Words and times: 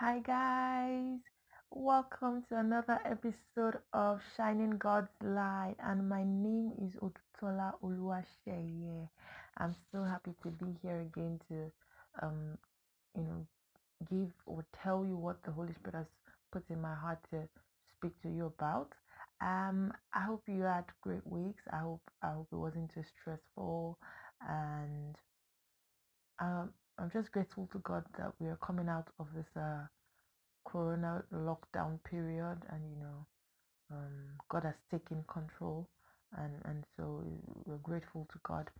Hi, 0.00 0.20
guys. 0.20 1.18
Welcome 1.72 2.44
to 2.48 2.58
another 2.58 3.00
episode 3.04 3.78
of 3.92 4.20
Shining 4.36 4.78
God's 4.78 5.10
Light. 5.20 5.74
And 5.80 6.08
my 6.08 6.22
name 6.22 6.70
is 6.80 6.92
Otutola 7.02 7.72
Oluwasheye. 7.82 9.08
I'm 9.58 9.74
so 9.90 10.04
happy 10.04 10.34
to 10.44 10.50
be 10.50 10.66
here 10.82 11.00
again 11.00 11.40
to, 11.48 11.72
um, 12.22 12.56
you 13.16 13.22
know, 13.24 13.46
give 14.08 14.30
or 14.46 14.64
tell 14.84 15.04
you 15.04 15.16
what 15.16 15.42
the 15.44 15.50
Holy 15.50 15.74
Spirit 15.74 15.96
has 15.96 16.06
put 16.52 16.62
in 16.70 16.80
my 16.80 16.94
heart 16.94 17.18
to 17.32 17.48
speak 17.96 18.12
to 18.22 18.28
you 18.28 18.46
about. 18.46 18.92
Um, 19.40 19.92
I 20.14 20.20
hope 20.20 20.44
you 20.46 20.62
had 20.62 20.84
great 21.02 21.26
weeks. 21.26 21.62
I 21.72 21.78
hope 21.78 22.02
I 22.22 22.28
hope 22.34 22.46
it 22.52 22.56
wasn't 22.56 22.94
too 22.94 23.02
stressful, 23.20 23.98
and 24.48 25.16
um, 26.40 26.70
I'm 26.98 27.10
just 27.12 27.32
grateful 27.32 27.68
to 27.72 27.78
God 27.80 28.04
that 28.18 28.32
we 28.40 28.48
are 28.48 28.58
coming 28.58 28.88
out 28.88 29.08
of 29.20 29.28
this 29.34 29.48
uh 29.56 29.86
corona 30.66 31.24
lockdown 31.34 31.98
period 32.04 32.58
and 32.70 32.82
you 32.90 32.96
know 33.02 33.26
um, 33.92 34.38
god 34.50 34.64
has 34.64 34.76
taken 34.90 35.24
control 35.28 35.88
and 36.38 36.54
and 36.66 36.84
so 36.96 37.22
we're 37.66 37.78
grateful 37.78 38.26
to 38.32 38.38
god. 38.44 38.70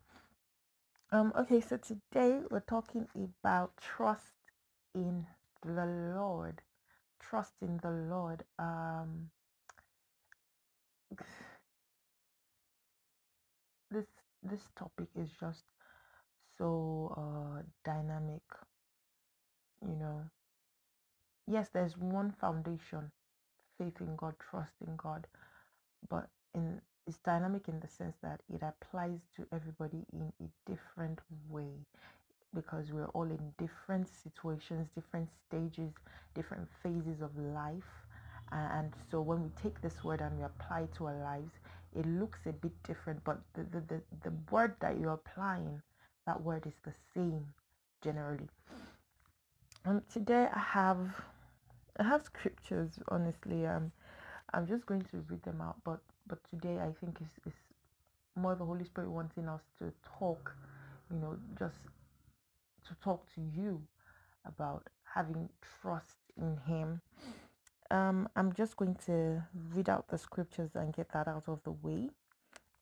Um 1.12 1.32
okay 1.38 1.60
so 1.60 1.78
today 1.78 2.40
we're 2.50 2.60
talking 2.60 3.08
about 3.16 3.72
trust 3.80 4.34
in 4.94 5.26
the 5.64 5.86
lord 6.16 6.62
trust 7.20 7.54
in 7.62 7.78
the 7.82 7.90
lord 7.90 8.44
um 8.58 9.30
this 13.92 14.06
this 14.42 14.62
topic 14.78 15.08
is 15.16 15.30
just 15.40 15.64
so 16.58 17.14
uh 17.16 17.62
dynamic 17.84 18.42
you 19.82 19.96
know 19.96 20.22
yes 21.46 21.68
there's 21.72 21.96
one 21.96 22.32
foundation 22.40 23.10
faith 23.78 24.00
in 24.00 24.16
god 24.16 24.34
trust 24.50 24.74
in 24.86 24.96
god 24.96 25.26
but 26.08 26.28
in 26.54 26.80
it's 27.06 27.18
dynamic 27.18 27.68
in 27.68 27.80
the 27.80 27.88
sense 27.88 28.16
that 28.22 28.40
it 28.52 28.62
applies 28.62 29.20
to 29.36 29.46
everybody 29.52 30.04
in 30.12 30.32
a 30.42 30.70
different 30.70 31.20
way 31.48 31.72
because 32.54 32.92
we're 32.92 33.08
all 33.08 33.24
in 33.24 33.52
different 33.58 34.08
situations, 34.08 34.88
different 34.94 35.28
stages, 35.48 35.92
different 36.34 36.68
phases 36.82 37.20
of 37.22 37.36
life. 37.38 38.06
And 38.52 38.92
so 39.10 39.20
when 39.20 39.42
we 39.42 39.50
take 39.62 39.80
this 39.82 40.02
word 40.04 40.20
and 40.20 40.38
we 40.38 40.44
apply 40.44 40.82
it 40.82 40.94
to 40.96 41.06
our 41.06 41.18
lives, 41.18 41.52
it 41.96 42.06
looks 42.06 42.40
a 42.46 42.52
bit 42.52 42.72
different, 42.84 43.22
but 43.24 43.38
the, 43.54 43.64
the, 43.64 43.80
the, 43.88 44.02
the 44.24 44.32
word 44.50 44.74
that 44.80 44.98
you're 44.98 45.12
applying, 45.14 45.82
that 46.28 46.42
word 46.42 46.66
is 46.66 46.74
the 46.84 46.92
same 47.14 47.46
generally. 48.04 48.50
And 49.86 50.02
today 50.12 50.46
I 50.54 50.58
have 50.58 50.98
I 51.98 52.02
have 52.02 52.22
scriptures 52.22 52.98
honestly. 53.08 53.66
Um 53.66 53.92
I'm 54.52 54.66
just 54.66 54.84
going 54.84 55.02
to 55.10 55.24
read 55.30 55.42
them 55.42 55.62
out, 55.62 55.76
but 55.84 56.00
but 56.26 56.38
today 56.50 56.80
I 56.80 56.92
think 57.00 57.22
is 57.22 57.32
is 57.46 57.58
more 58.36 58.54
the 58.54 58.66
Holy 58.66 58.84
Spirit 58.84 59.10
wanting 59.10 59.48
us 59.48 59.62
to 59.78 59.90
talk, 60.18 60.54
you 61.10 61.16
know, 61.16 61.38
just 61.58 61.78
to 62.86 62.94
talk 63.02 63.24
to 63.34 63.40
you 63.40 63.80
about 64.44 64.86
having 65.14 65.48
trust 65.80 66.18
in 66.36 66.58
Him. 66.66 67.00
Um, 67.90 68.28
I'm 68.36 68.52
just 68.52 68.76
going 68.76 68.96
to 69.06 69.42
read 69.74 69.88
out 69.88 70.08
the 70.08 70.18
scriptures 70.18 70.72
and 70.74 70.92
get 70.92 71.10
that 71.12 71.26
out 71.26 71.44
of 71.48 71.62
the 71.64 71.72
way, 71.72 72.10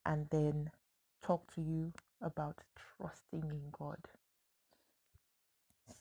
and 0.05 0.27
then 0.31 0.73
talk 1.23 1.55
to 1.55 1.61
you 1.61 1.93
about 2.23 2.59
trusting 2.99 3.43
in 3.51 3.63
God. 3.73 3.99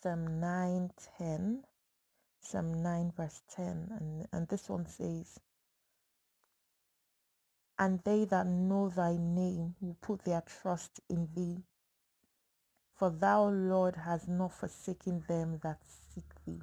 Psalm 0.02 0.40
9 0.40 0.92
10, 1.18 1.64
Psalm 2.42 2.84
9, 2.84 3.14
verse 3.18 3.42
10, 3.56 3.90
and, 4.00 4.28
and 4.32 4.48
this 4.48 4.70
one 4.70 4.88
says, 4.88 5.40
And 7.80 8.02
they 8.06 8.26
that 8.26 8.48
know 8.48 8.90
thy 8.90 9.18
name 9.18 9.76
will 9.82 9.98
put 10.02 10.24
their 10.26 10.44
trust 10.62 11.02
in 11.10 11.30
thee. 11.36 11.58
For 12.96 13.10
thou, 13.10 13.50
Lord, 13.50 13.96
hast 14.06 14.28
not 14.30 14.54
forsaken 14.54 15.24
them 15.28 15.60
that 15.64 15.80
seek 16.14 16.26
thee. 16.46 16.62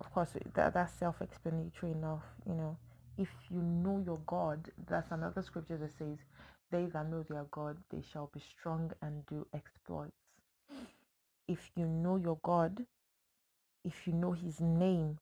Of 0.00 0.12
course, 0.12 0.30
that, 0.54 0.74
that's 0.74 0.94
self 0.94 1.22
explanatory 1.22 1.92
enough. 1.92 2.24
You 2.46 2.54
know, 2.54 2.78
if 3.18 3.28
you 3.50 3.62
know 3.62 4.02
your 4.04 4.20
God, 4.26 4.70
that's 4.88 5.10
another 5.12 5.42
scripture 5.42 5.78
that 5.78 5.96
says, 5.98 6.18
They 6.70 6.86
that 6.86 7.10
know 7.10 7.22
their 7.22 7.46
God, 7.50 7.78
they 7.90 8.02
shall 8.12 8.30
be 8.32 8.40
strong 8.40 8.92
and 9.02 9.24
do 9.26 9.46
exploits. 9.54 10.12
If 11.48 11.70
you 11.76 11.86
know 11.86 12.16
your 12.16 12.38
God, 12.42 12.86
if 13.84 14.06
you 14.06 14.12
know 14.14 14.32
his 14.32 14.60
name, 14.60 15.18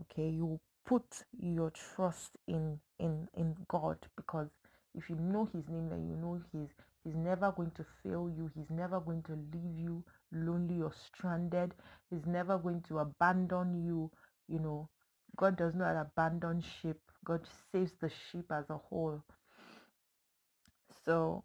okay, 0.00 0.28
you 0.28 0.60
put 0.86 1.24
your 1.38 1.70
trust 1.70 2.32
in 2.46 2.80
in 2.98 3.28
in 3.36 3.54
God 3.68 3.98
because 4.16 4.48
if 4.94 5.10
you 5.10 5.16
know 5.16 5.48
his 5.52 5.68
name 5.68 5.90
then 5.90 6.08
you 6.08 6.16
know 6.16 6.40
he's 6.52 6.70
he's 7.04 7.14
never 7.14 7.52
going 7.52 7.70
to 7.72 7.84
fail 8.02 8.30
you 8.34 8.50
he's 8.54 8.70
never 8.70 8.98
going 9.00 9.22
to 9.22 9.32
leave 9.52 9.78
you 9.78 10.02
lonely 10.32 10.80
or 10.80 10.92
stranded 10.92 11.74
he's 12.10 12.24
never 12.26 12.58
going 12.58 12.82
to 12.88 12.98
abandon 13.00 13.84
you 13.84 14.10
you 14.48 14.58
know. 14.58 14.88
God 15.36 15.56
does 15.56 15.74
not 15.74 15.96
abandon 15.96 16.62
sheep. 16.62 16.96
God 17.24 17.46
saves 17.70 17.92
the 18.00 18.10
sheep 18.10 18.50
as 18.50 18.68
a 18.70 18.78
whole 18.78 19.22
so 21.08 21.44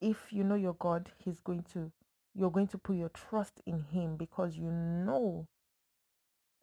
if 0.00 0.32
you 0.32 0.44
know 0.44 0.56
your 0.56 0.74
God 0.74 1.10
he's 1.18 1.40
going 1.40 1.64
to 1.74 1.92
you're 2.34 2.52
going 2.52 2.68
to 2.68 2.78
put 2.78 2.96
your 2.96 3.10
trust 3.10 3.62
in 3.66 3.80
him 3.92 4.16
because 4.16 4.56
you 4.56 4.70
know 4.72 5.48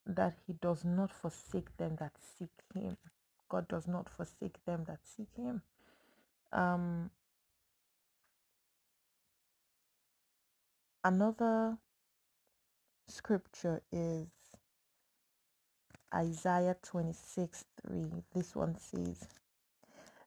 that 0.08 0.36
he 0.47 0.53
does 0.53 0.86
not 0.86 1.12
forsake 1.14 1.78
them 1.78 1.97
that 2.00 2.14
seek 2.38 2.52
him. 2.75 2.97
God 3.50 3.68
does 3.68 3.88
not 3.88 4.09
forsake 4.09 4.64
them 4.66 4.86
that 4.88 5.00
seek 5.03 5.30
him. 5.38 5.64
Um, 6.52 7.12
another 11.03 11.78
scripture 13.08 13.81
is 13.92 14.28
Isaiah 16.13 16.78
26 16.84 17.66
3. 17.88 18.06
This 18.34 18.56
one 18.56 18.78
says, 18.78 19.28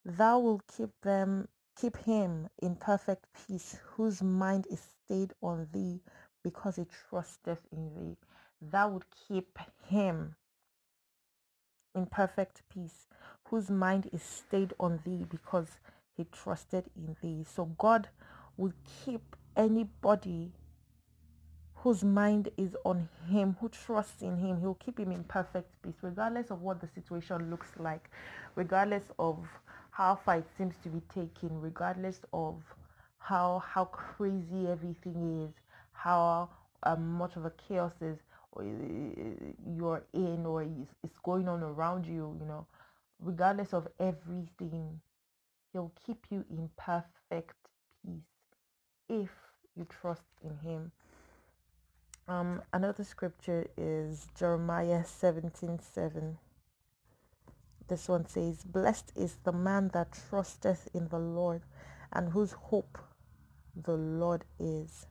Thou 0.04 0.38
wilt 0.40 0.62
keep 0.76 0.90
them, 1.02 1.48
keep 1.80 1.96
him 1.98 2.48
in 2.62 2.76
perfect 2.76 3.26
peace, 3.46 3.80
whose 3.96 4.22
mind 4.22 4.66
is 4.70 4.80
stayed 5.04 5.32
on 5.42 5.68
thee, 5.72 6.00
because 6.42 6.76
he 6.76 6.86
trusteth 7.08 7.60
in 7.72 7.94
thee. 7.94 8.16
Thou 8.60 8.88
would 8.90 9.04
keep 9.28 9.58
him 9.88 10.36
in 11.94 12.06
perfect 12.06 12.62
peace, 12.72 13.06
whose 13.48 13.70
mind 13.70 14.08
is 14.12 14.22
stayed 14.22 14.72
on 14.78 15.00
thee 15.04 15.24
because 15.28 15.78
he 16.16 16.24
trusted 16.24 16.84
in 16.96 17.16
thee. 17.22 17.44
So 17.44 17.66
God 17.78 18.08
will 18.56 18.72
keep 19.04 19.36
anybody 19.56 20.52
whose 21.76 22.02
mind 22.02 22.48
is 22.56 22.74
on 22.84 23.08
him, 23.28 23.56
who 23.60 23.68
trusts 23.68 24.22
in 24.22 24.38
him. 24.38 24.58
He'll 24.58 24.74
keep 24.74 24.98
him 24.98 25.12
in 25.12 25.24
perfect 25.24 25.70
peace, 25.82 25.96
regardless 26.00 26.50
of 26.50 26.62
what 26.62 26.80
the 26.80 26.88
situation 26.88 27.50
looks 27.50 27.68
like, 27.78 28.10
regardless 28.54 29.04
of 29.18 29.46
how 29.94 30.16
far 30.16 30.38
it 30.38 30.46
seems 30.58 30.74
to 30.82 30.88
be 30.88 31.00
taken, 31.14 31.60
regardless 31.60 32.20
of 32.32 32.56
how 33.18 33.62
how 33.64 33.84
crazy 33.84 34.66
everything 34.68 35.44
is, 35.46 35.54
how 35.92 36.50
um, 36.82 37.12
much 37.12 37.36
of 37.36 37.44
a 37.44 37.52
chaos 37.68 37.92
is 38.00 38.18
you're 39.76 40.04
in 40.12 40.46
or 40.46 40.62
is, 40.62 41.10
going 41.22 41.48
on 41.48 41.62
around 41.62 42.06
you, 42.06 42.36
you 42.40 42.46
know, 42.46 42.66
regardless 43.20 43.72
of 43.72 43.86
everything, 44.00 45.00
He'll 45.72 45.92
keep 46.04 46.26
you 46.30 46.44
in 46.50 46.68
perfect 46.76 47.56
peace 48.04 48.20
if 49.08 49.30
you 49.76 49.86
trust 49.88 50.22
in 50.42 50.56
Him. 50.68 50.92
Um, 52.26 52.62
another 52.72 53.04
scripture 53.04 53.66
is 53.76 54.26
Jeremiah 54.36 55.04
17 55.04 55.78
7. 55.78 56.38
This 57.88 58.08
one 58.08 58.26
says, 58.26 58.64
Blessed 58.64 59.12
is 59.16 59.36
the 59.44 59.52
man 59.52 59.90
that 59.94 60.18
trusteth 60.30 60.88
in 60.94 61.08
the 61.08 61.18
Lord 61.18 61.62
and 62.12 62.30
whose 62.30 62.52
hope 62.52 62.98
the 63.76 63.94
Lord 63.96 64.44
is. 64.58 65.06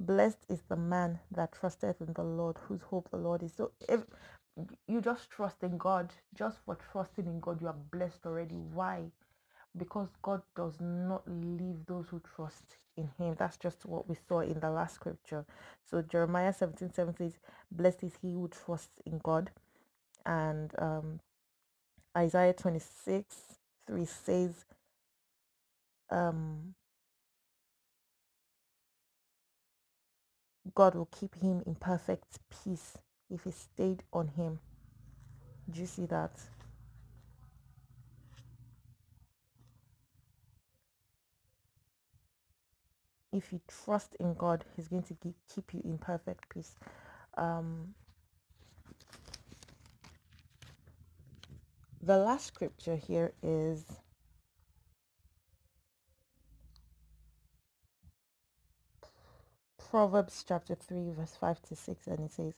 Blessed 0.00 0.46
is 0.48 0.62
the 0.68 0.76
man 0.76 1.20
that 1.32 1.52
trusteth 1.52 2.00
in 2.00 2.12
the 2.14 2.22
Lord, 2.24 2.56
whose 2.68 2.82
hope 2.82 3.10
the 3.10 3.16
Lord 3.18 3.42
is. 3.42 3.52
So 3.56 3.72
if 3.88 4.02
you 4.86 5.00
just 5.00 5.30
trust 5.30 5.62
in 5.62 5.78
God, 5.78 6.12
just 6.34 6.58
for 6.64 6.78
trusting 6.92 7.26
in 7.26 7.40
God, 7.40 7.60
you 7.60 7.68
are 7.68 7.76
blessed 7.92 8.26
already. 8.26 8.56
Why? 8.56 9.10
Because 9.76 10.08
God 10.22 10.42
does 10.56 10.74
not 10.80 11.22
leave 11.26 11.86
those 11.86 12.08
who 12.10 12.20
trust 12.36 12.76
in 12.96 13.10
Him. 13.18 13.36
That's 13.38 13.56
just 13.56 13.86
what 13.86 14.08
we 14.08 14.16
saw 14.28 14.40
in 14.40 14.60
the 14.60 14.70
last 14.70 14.94
scripture. 14.96 15.44
So 15.90 16.02
Jeremiah 16.02 16.52
17 16.52 16.92
7 16.92 17.16
says, 17.16 17.38
Blessed 17.72 18.04
is 18.04 18.12
he 18.22 18.32
who 18.32 18.48
trusts 18.48 19.00
in 19.06 19.18
God. 19.24 19.50
And 20.26 20.72
um, 20.78 21.20
Isaiah 22.16 22.54
26 22.54 23.36
3 23.86 24.04
says, 24.06 24.64
um, 26.10 26.74
God 30.74 30.94
will 30.94 31.08
keep 31.18 31.36
him 31.36 31.62
in 31.66 31.74
perfect 31.76 32.38
peace 32.64 32.98
if 33.30 33.44
he 33.44 33.50
stayed 33.52 34.02
on 34.12 34.28
him. 34.28 34.60
Do 35.70 35.80
you 35.80 35.86
see 35.86 36.06
that? 36.06 36.32
If 43.32 43.52
you 43.52 43.60
trust 43.68 44.16
in 44.20 44.34
God, 44.34 44.64
He's 44.76 44.88
going 44.88 45.02
to 45.04 45.16
keep 45.54 45.74
you 45.74 45.82
in 45.84 45.98
perfect 45.98 46.48
peace. 46.48 46.74
Um, 47.36 47.94
the 52.02 52.16
last 52.16 52.46
scripture 52.46 52.96
here 52.96 53.32
is 53.42 53.84
Proverbs 59.90 60.44
chapter 60.46 60.74
3, 60.74 61.12
verse 61.16 61.34
5 61.40 61.62
to 61.62 61.76
6, 61.76 62.06
and 62.06 62.20
it 62.20 62.32
says, 62.32 62.54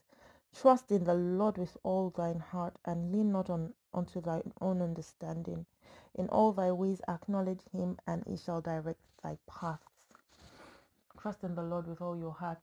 Trust 0.53 0.91
in 0.91 1.05
the 1.05 1.13
Lord 1.13 1.57
with 1.57 1.77
all 1.83 2.09
thine 2.09 2.39
heart, 2.39 2.75
and 2.85 3.11
lean 3.11 3.31
not 3.31 3.49
on 3.49 3.73
unto 3.93 4.21
thine 4.21 4.51
own 4.59 4.81
understanding. 4.81 5.65
In 6.13 6.27
all 6.27 6.51
thy 6.51 6.71
ways 6.73 7.01
acknowledge 7.07 7.61
him, 7.71 7.97
and 8.05 8.23
he 8.27 8.35
shall 8.35 8.59
direct 8.59 8.99
thy 9.23 9.37
paths. 9.47 10.07
Trust 11.21 11.43
in 11.43 11.55
the 11.55 11.63
Lord 11.63 11.87
with 11.87 12.01
all 12.01 12.17
your 12.17 12.33
heart, 12.33 12.59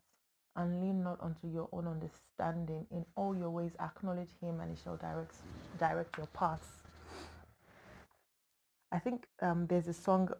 and 0.59 0.83
lean 0.83 1.05
not 1.05 1.21
unto 1.23 1.49
your 1.49 1.69
own 1.73 1.89
understanding. 1.89 2.87
In 2.91 3.07
all 3.17 3.37
your 3.37 3.51
ways 3.51 3.73
acknowledge 3.81 4.33
him, 4.43 4.61
and 4.61 4.77
he 4.77 4.83
shall 4.83 4.97
direct 4.97 5.37
direct 5.79 6.19
your 6.19 6.27
paths. 6.29 6.83
I 8.93 8.99
think 8.99 9.27
um, 9.41 9.67
there's 9.69 9.89
a 9.89 9.95
song 9.95 10.31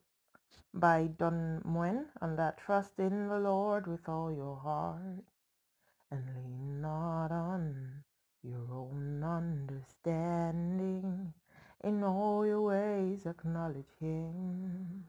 by 0.75 1.09
Don 1.19 1.63
Moen 1.65 2.07
on 2.21 2.37
that. 2.37 2.59
Trust 2.59 2.99
in 2.99 3.29
the 3.29 3.39
Lord 3.39 3.87
with 3.87 4.09
all 4.09 4.33
your 4.33 4.57
heart 4.57 5.25
and 6.11 6.23
lean 6.35 6.81
not 6.81 7.31
on 7.33 8.03
your 8.43 8.67
own 8.73 9.23
understanding. 9.25 11.33
In 11.85 12.03
all 12.03 12.47
your 12.47 12.63
ways 12.63 13.27
acknowledge 13.27 13.93
him, 14.01 15.05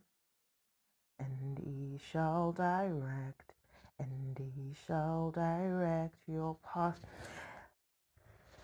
and 1.19 1.57
he 1.57 1.97
shall 2.11 2.51
direct, 2.51 3.53
and 3.99 4.37
he 4.37 4.75
shall 4.87 5.31
direct 5.31 6.15
your 6.27 6.57
path. 6.73 6.99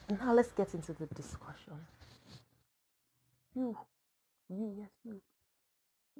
Now 0.10 0.34
let's 0.34 0.52
get 0.52 0.74
into 0.74 0.94
the 0.94 1.08
discussion. 1.08 1.74
You, 3.56 3.78
you, 4.50 4.76
yes, 4.78 4.90
you, 5.04 5.22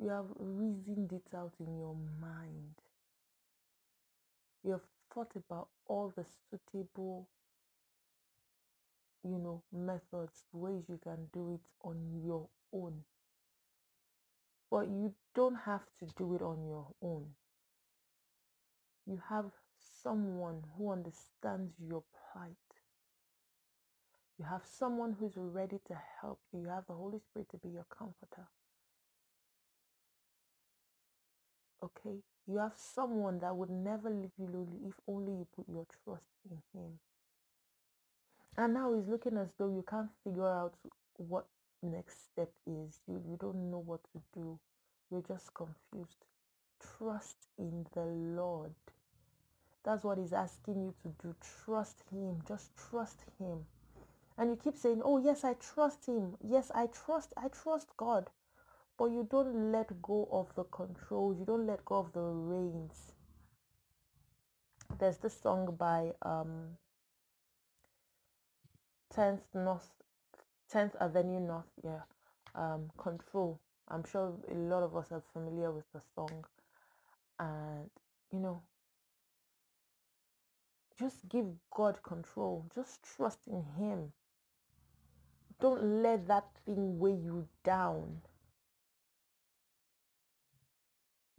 you 0.02 0.10
have 0.10 0.26
reasoned 0.38 1.12
it 1.14 1.36
out 1.36 1.54
in 1.60 1.78
your 1.78 1.96
mind. 2.22 2.76
You 4.64 4.72
have 4.72 4.82
thought 5.14 5.32
about 5.36 5.68
all 5.88 6.14
the 6.16 6.26
suitable 6.50 7.28
you 9.26 9.40
know 9.40 9.62
methods 9.74 10.44
ways 10.54 10.84
you 10.88 11.00
can 11.04 11.18
do 11.34 11.54
it 11.54 11.62
on 11.84 11.98
your 12.24 12.48
own 12.74 12.94
but 14.70 14.88
you 14.88 15.14
don't 15.34 15.56
have 15.66 15.82
to 16.00 16.06
do 16.18 16.36
it 16.36 16.42
on 16.42 16.64
your 16.68 16.88
own 17.02 17.26
you 19.08 19.22
have 19.30 19.46
someone 20.04 20.64
who 20.78 20.92
understands 20.92 21.74
your 21.80 22.04
plight 22.34 22.56
you 24.40 24.46
have 24.46 24.62
someone 24.66 25.16
who's 25.20 25.34
ready 25.38 25.80
to 25.88 25.98
help 26.22 26.40
you 26.54 26.62
you 26.62 26.68
have 26.68 26.86
the 26.88 26.94
holy 26.94 27.20
spirit 27.20 27.50
to 27.50 27.58
be 27.58 27.70
your 27.70 27.86
comforter 27.98 28.48
okay 31.84 32.18
you 32.48 32.58
have 32.58 32.74
someone 32.76 33.40
that 33.40 33.56
would 33.56 33.70
never 33.72 34.10
leave 34.10 34.32
you 34.38 34.48
lonely 34.48 34.80
if 34.88 34.96
only 35.08 35.32
you 35.34 35.48
put 35.56 35.68
your 35.70 35.86
trust 36.04 36.26
in 36.50 36.58
him 36.80 36.92
and 38.58 38.74
now 38.74 38.94
he's 38.94 39.08
looking 39.08 39.38
as 39.38 39.50
though 39.58 39.68
you 39.70 39.84
can't 39.90 40.10
figure 40.24 40.48
out 40.48 40.74
what 41.18 41.46
next 41.84 42.26
step 42.32 42.52
is. 42.68 43.02
You, 43.08 43.22
you 43.30 43.38
don't 43.40 43.70
know 43.72 43.84
what 43.86 44.02
to 44.14 44.22
do. 44.34 44.60
You're 45.12 45.24
just 45.28 45.54
confused. 45.54 46.26
Trust 46.98 47.38
in 47.58 47.86
the 47.94 48.04
Lord. 48.06 48.65
That's 49.86 50.04
what 50.04 50.18
he's 50.18 50.34
asking 50.34 50.82
you 50.82 50.94
to 51.04 51.14
do. 51.22 51.36
Trust 51.64 52.04
him. 52.12 52.42
Just 52.48 52.72
trust 52.76 53.24
him. 53.40 53.66
And 54.38 54.50
you 54.50 54.58
keep 54.62 54.78
saying, 54.78 55.02
Oh, 55.06 55.18
yes, 55.18 55.44
I 55.44 55.54
trust 55.54 56.08
him. 56.08 56.36
Yes, 56.44 56.72
I 56.74 56.88
trust, 56.88 57.34
I 57.38 57.48
trust 57.50 57.96
God. 57.96 58.30
But 58.98 59.12
you 59.12 59.28
don't 59.30 59.72
let 59.72 60.02
go 60.02 60.28
of 60.32 60.54
the 60.56 60.64
controls. 60.64 61.38
You 61.38 61.46
don't 61.46 61.68
let 61.68 61.86
go 61.86 61.98
of 61.98 62.14
the 62.14 62.22
reins. 62.22 63.14
There's 65.00 65.18
this 65.18 65.40
song 65.40 65.76
by 65.78 66.14
um 66.22 66.78
10th 69.16 69.42
North, 69.54 69.92
10th 70.74 70.96
Avenue 71.00 71.40
North, 71.40 71.72
yeah, 71.84 72.02
um, 72.56 72.90
Control. 72.98 73.60
I'm 73.88 74.04
sure 74.04 74.34
a 74.50 74.54
lot 74.54 74.84
of 74.84 74.96
us 74.96 75.12
are 75.12 75.22
familiar 75.34 75.72
with 75.72 75.86
the 75.94 76.02
song. 76.16 76.46
And, 77.40 77.90
you 78.32 78.40
know, 78.40 78.62
just 81.00 81.28
give 81.30 81.46
God 81.72 82.02
control. 82.04 82.66
Just 82.74 83.04
trust 83.04 83.40
in 83.48 83.64
Him. 83.78 84.12
Don't 85.60 86.02
let 86.04 86.28
that 86.28 86.46
thing 86.66 87.00
weigh 87.00 87.16
you 87.16 87.48
down. 87.64 88.22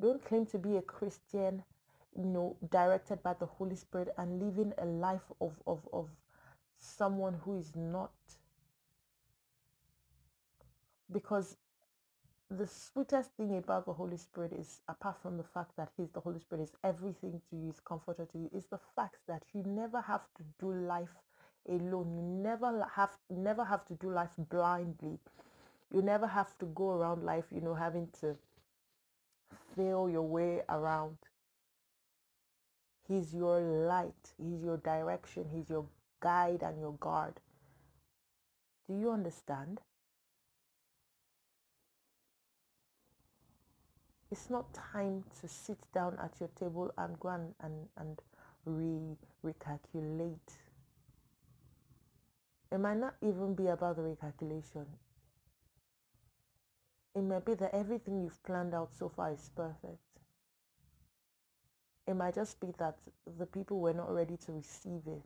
Don't 0.01 0.25
claim 0.25 0.45
to 0.47 0.59
be 0.59 0.77
a 0.77 0.83
Christian, 0.83 1.63
you 2.15 2.25
know, 2.25 2.57
directed 2.71 3.23
by 3.23 3.35
the 3.35 3.47
Holy 3.47 3.77
Spirit 3.77 4.09
and 4.19 4.43
living 4.43 4.73
a 4.79 4.85
life 4.85 5.33
of, 5.41 5.53
of, 5.67 5.81
of 5.93 6.09
someone 6.79 7.35
who 7.45 7.59
is 7.59 7.75
not. 7.75 8.13
Because 11.11 11.57
the 12.51 12.67
sweetest 12.67 13.31
thing 13.37 13.57
about 13.57 13.87
the 13.87 13.93
Holy 13.93 14.17
Spirit 14.17 14.53
is, 14.53 14.81
apart 14.89 15.17
from 15.21 15.37
the 15.37 15.43
fact 15.43 15.73
that 15.77 15.91
He's 15.97 16.11
the 16.11 16.21
Holy 16.21 16.39
Spirit, 16.39 16.63
is 16.63 16.73
everything 16.85 17.41
to 17.51 17.57
you, 17.57 17.71
is 17.71 17.81
comforter 17.81 18.27
to 18.27 18.39
you, 18.39 18.51
is 18.55 18.67
the 18.67 18.79
fact 18.95 19.17
that 19.27 19.43
you 19.53 19.63
never 19.67 20.01
have 20.01 20.23
to 20.37 20.45
do 20.61 20.73
life 20.73 21.17
alone. 21.69 22.15
You 22.15 22.23
never 22.23 22.89
have 22.95 23.17
never 23.31 23.65
have 23.65 23.85
to 23.87 23.95
do 23.95 24.11
life 24.11 24.31
blindly. 24.39 25.19
You 25.93 26.03
never 26.03 26.27
have 26.27 26.57
to 26.59 26.67
go 26.67 26.91
around 26.91 27.25
life, 27.25 27.47
you 27.53 27.61
know, 27.61 27.75
having 27.75 28.09
to 28.21 28.37
feel 29.75 30.09
your 30.09 30.23
way 30.23 30.63
around. 30.69 31.19
He's 33.09 33.35
your 33.35 33.61
light. 33.61 34.33
He's 34.37 34.63
your 34.63 34.79
direction. 34.79 35.47
He's 35.53 35.71
your 35.71 35.87
guide 36.21 36.63
and 36.63 36.81
your 36.81 36.95
guard. 36.95 37.35
Do 38.89 38.97
you 38.97 39.11
understand? 39.11 39.81
It's 44.37 44.51
not 44.51 44.67
time 44.75 45.25
to 45.41 45.49
sit 45.49 45.79
down 45.95 46.19
at 46.23 46.39
your 46.41 46.51
table 46.61 46.93
and 46.99 47.19
go 47.19 47.31
and, 47.31 47.55
and, 47.61 47.89
and 47.97 48.21
re 48.67 49.17
recalculate. 49.43 50.59
It 52.71 52.79
might 52.79 52.99
not 52.99 53.15
even 53.23 53.55
be 53.55 53.69
about 53.69 53.97
the 53.97 54.03
recalculation. 54.03 54.85
It 57.15 57.23
might 57.23 57.47
be 57.47 57.55
that 57.55 57.75
everything 57.75 58.21
you've 58.21 58.43
planned 58.43 58.75
out 58.75 58.91
so 58.95 59.09
far 59.09 59.33
is 59.33 59.51
perfect. 59.57 60.05
It 62.07 62.15
might 62.15 62.35
just 62.35 62.61
be 62.61 62.75
that 62.79 62.99
the 63.39 63.47
people 63.47 63.81
were 63.81 63.95
not 63.95 64.13
ready 64.13 64.37
to 64.37 64.53
receive 64.53 65.07
it 65.07 65.23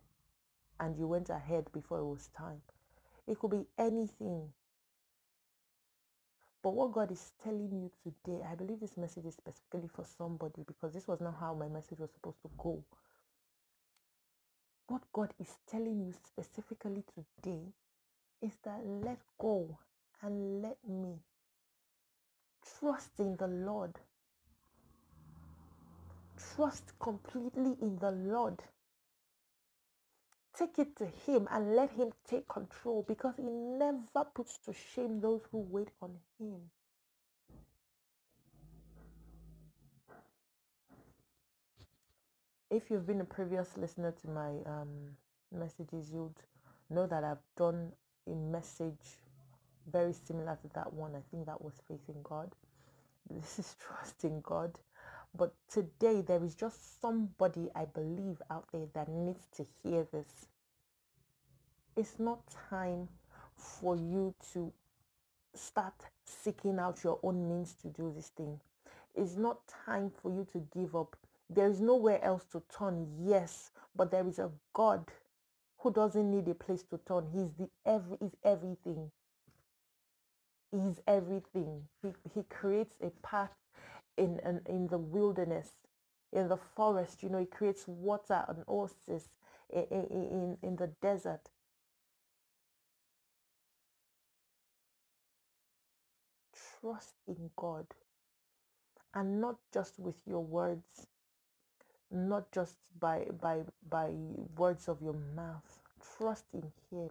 and 0.78 0.96
you 0.96 1.08
went 1.08 1.30
ahead 1.30 1.66
before 1.72 1.98
it 1.98 2.06
was 2.06 2.28
time. 2.28 2.62
It 3.26 3.40
could 3.40 3.50
be 3.50 3.66
anything. 3.76 4.52
But 6.62 6.74
what 6.74 6.92
God 6.92 7.10
is 7.10 7.32
telling 7.42 7.70
you 7.72 7.90
today, 8.02 8.42
I 8.50 8.54
believe 8.54 8.80
this 8.80 8.96
message 8.98 9.24
is 9.24 9.34
specifically 9.34 9.88
for 9.94 10.04
somebody 10.04 10.62
because 10.66 10.92
this 10.92 11.08
was 11.08 11.20
not 11.20 11.36
how 11.40 11.54
my 11.54 11.68
message 11.68 11.98
was 11.98 12.10
supposed 12.12 12.42
to 12.42 12.50
go. 12.58 12.84
What 14.88 15.02
God 15.12 15.32
is 15.40 15.48
telling 15.70 16.00
you 16.04 16.12
specifically 16.12 17.02
today 17.14 17.62
is 18.42 18.52
that 18.64 18.80
let 18.84 19.18
go 19.38 19.78
and 20.22 20.60
let 20.60 20.76
me 20.86 21.14
trust 22.78 23.12
in 23.18 23.36
the 23.36 23.46
Lord. 23.46 23.94
Trust 26.54 26.92
completely 26.98 27.76
in 27.80 27.98
the 28.00 28.10
Lord 28.10 28.62
Take 30.56 30.78
it 30.78 30.96
to 30.96 31.06
Him 31.06 31.48
and 31.50 31.74
let 31.76 31.90
Him 31.92 32.12
take 32.28 32.48
control 32.48 33.04
because 33.06 33.34
He 33.36 33.44
never 33.44 34.24
puts 34.34 34.58
to 34.66 34.72
shame 34.72 35.20
those 35.20 35.42
who 35.50 35.58
wait 35.58 35.88
on 36.02 36.10
Him. 36.38 36.70
If 42.70 42.90
you've 42.90 43.06
been 43.06 43.20
a 43.20 43.24
previous 43.24 43.76
listener 43.76 44.12
to 44.22 44.28
my 44.28 44.50
um, 44.66 45.16
messages, 45.52 46.12
you'd 46.12 46.34
know 46.88 47.06
that 47.06 47.24
I've 47.24 47.42
done 47.56 47.92
a 48.28 48.34
message 48.34 49.18
very 49.90 50.12
similar 50.12 50.56
to 50.62 50.68
that 50.74 50.92
one. 50.92 51.14
I 51.16 51.20
think 51.30 51.46
that 51.46 51.60
was 51.62 51.74
faith 51.88 52.08
in 52.08 52.22
God. 52.22 52.54
This 53.28 53.58
is 53.58 53.76
trusting 53.80 54.40
God. 54.42 54.78
But 55.36 55.54
today, 55.68 56.22
there 56.22 56.42
is 56.42 56.54
just 56.54 57.00
somebody 57.00 57.68
I 57.74 57.84
believe 57.84 58.42
out 58.50 58.66
there 58.72 58.86
that 58.94 59.08
needs 59.08 59.46
to 59.56 59.66
hear 59.82 60.06
this. 60.12 60.46
It's 61.96 62.18
not 62.18 62.40
time 62.68 63.08
for 63.56 63.96
you 63.96 64.34
to 64.52 64.72
start 65.54 65.94
seeking 66.24 66.78
out 66.78 67.04
your 67.04 67.18
own 67.22 67.48
means 67.48 67.74
to 67.82 67.88
do 67.88 68.12
this 68.14 68.28
thing. 68.28 68.60
It's 69.14 69.36
not 69.36 69.60
time 69.86 70.10
for 70.22 70.30
you 70.30 70.46
to 70.52 70.66
give 70.76 70.94
up. 70.94 71.16
There 71.48 71.68
is 71.68 71.80
nowhere 71.80 72.22
else 72.24 72.44
to 72.52 72.62
turn, 72.76 73.08
yes, 73.20 73.70
but 73.96 74.10
there 74.10 74.26
is 74.26 74.38
a 74.38 74.50
God 74.72 75.10
who 75.78 75.92
doesn't 75.92 76.30
need 76.30 76.48
a 76.48 76.54
place 76.54 76.82
to 76.84 76.98
turn. 77.06 77.26
He's 77.32 77.52
the 77.54 77.68
every 77.84 78.18
is 78.20 78.32
everything. 78.44 79.10
He's 80.70 81.00
everything. 81.06 81.82
He, 82.02 82.10
he 82.34 82.44
creates 82.44 82.94
a 83.02 83.10
path 83.26 83.50
in, 84.16 84.40
in 84.44 84.60
in 84.66 84.86
the 84.88 84.98
wilderness, 84.98 85.70
in 86.32 86.48
the 86.48 86.56
forest. 86.56 87.22
You 87.22 87.30
know, 87.30 87.38
it 87.38 87.50
creates 87.50 87.86
water 87.88 88.44
and 88.48 88.64
oasis 88.68 89.28
in, 89.72 89.86
in, 89.90 90.58
in 90.62 90.76
the 90.76 90.88
desert. 91.00 91.50
Trust 96.80 97.14
in 97.28 97.50
God 97.56 97.86
and 99.14 99.40
not 99.40 99.56
just 99.72 99.98
with 99.98 100.16
your 100.26 100.42
words, 100.44 101.06
not 102.10 102.50
just 102.52 102.76
by 102.98 103.26
by 103.40 103.60
by 103.88 104.10
words 104.56 104.88
of 104.88 105.00
your 105.02 105.16
mouth. 105.36 105.78
Trust 106.16 106.44
in 106.54 106.72
him 106.90 107.10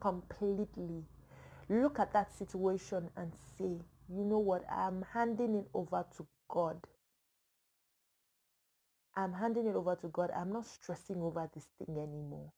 completely. 0.00 1.04
Look 1.68 1.98
at 1.98 2.12
that 2.12 2.32
situation 2.36 3.10
and 3.16 3.32
say, 3.58 3.78
you 4.08 4.24
know 4.24 4.38
what? 4.38 4.64
I'm 4.70 5.04
handing 5.14 5.54
it 5.56 5.66
over 5.74 6.04
to 6.16 6.26
God. 6.48 6.80
I'm 9.16 9.32
handing 9.34 9.66
it 9.66 9.76
over 9.76 9.96
to 9.96 10.08
God. 10.08 10.30
I'm 10.36 10.52
not 10.52 10.66
stressing 10.66 11.22
over 11.22 11.48
this 11.54 11.68
thing 11.78 11.96
anymore. 11.98 12.52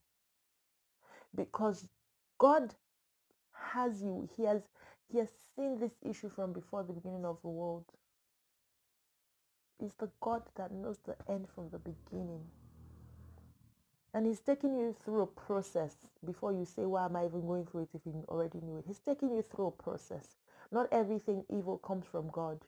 Because 1.35 1.87
God 2.39 2.73
has 3.73 4.01
you. 4.01 4.29
He 4.37 4.43
has 4.45 4.63
He 5.11 5.19
has 5.19 5.29
seen 5.55 5.79
this 5.79 5.93
issue 6.03 6.29
from 6.29 6.53
before 6.53 6.83
the 6.83 6.93
beginning 6.93 7.25
of 7.25 7.41
the 7.41 7.49
world. 7.49 7.85
It's 9.79 9.95
the 9.95 10.09
God 10.21 10.43
that 10.57 10.71
knows 10.71 10.99
the 11.05 11.15
end 11.29 11.47
from 11.53 11.69
the 11.71 11.79
beginning. 11.79 12.45
And 14.13 14.25
he's 14.25 14.39
taking 14.39 14.75
you 14.77 14.95
through 15.05 15.21
a 15.21 15.27
process 15.27 15.95
before 16.25 16.53
you 16.53 16.65
say, 16.65 16.85
Why 16.85 17.05
am 17.05 17.15
I 17.15 17.25
even 17.25 17.41
going 17.45 17.65
through 17.65 17.83
it 17.83 17.89
if 17.93 18.01
you 18.05 18.25
already 18.29 18.59
knew 18.61 18.77
it? 18.79 18.85
He's 18.87 18.99
taking 18.99 19.31
you 19.35 19.43
through 19.43 19.67
a 19.67 19.71
process. 19.71 20.37
Not 20.71 20.89
everything 20.91 21.45
evil 21.49 21.77
comes 21.79 22.05
from 22.07 22.29
God. 22.29 22.59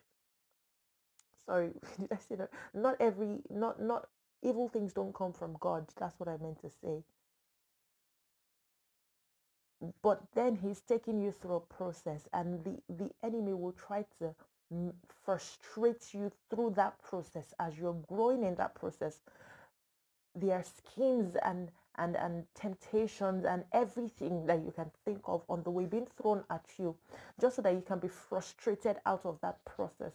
Sorry, 1.47 1.71
did 1.99 2.11
I 2.11 2.17
say 2.17 2.35
that? 2.35 2.51
Not 2.73 2.97
every 2.99 3.39
not 3.49 3.81
not 3.81 4.09
evil 4.43 4.69
things 4.69 4.93
don't 4.93 5.15
come 5.15 5.33
from 5.33 5.57
God. 5.59 5.87
That's 5.99 6.19
what 6.19 6.29
I 6.29 6.37
meant 6.37 6.61
to 6.61 6.69
say. 6.83 7.03
But 10.03 10.21
then 10.35 10.55
he's 10.57 10.81
taking 10.81 11.21
you 11.21 11.31
through 11.31 11.55
a 11.55 11.61
process, 11.61 12.27
and 12.33 12.63
the, 12.65 12.77
the 12.89 13.11
enemy 13.23 13.53
will 13.53 13.73
try 13.73 14.05
to 14.19 14.35
mm, 14.73 14.93
frustrate 15.25 16.13
you 16.13 16.31
through 16.49 16.71
that 16.77 17.01
process 17.03 17.53
as 17.59 17.77
you're 17.77 18.01
growing 18.09 18.43
in 18.43 18.55
that 18.55 18.75
process 18.75 19.21
there 20.35 20.55
are 20.57 20.63
schemes 20.63 21.35
and 21.43 21.71
and 21.97 22.15
and 22.15 22.45
temptations 22.55 23.45
and 23.45 23.63
everything 23.73 24.45
that 24.45 24.63
you 24.63 24.71
can 24.71 24.91
think 25.05 25.21
of 25.25 25.43
on 25.49 25.63
the 25.63 25.69
way 25.71 25.85
being 25.85 26.07
thrown 26.21 26.43
at 26.49 26.65
you 26.77 26.95
just 27.39 27.55
so 27.55 27.61
that 27.61 27.73
you 27.73 27.81
can 27.81 27.99
be 27.99 28.07
frustrated 28.07 28.97
out 29.05 29.25
of 29.25 29.39
that 29.41 29.63
process. 29.65 30.13